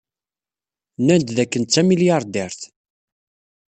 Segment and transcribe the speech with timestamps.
[0.99, 2.61] Nnan-d dakken d tamelyaṛdirt.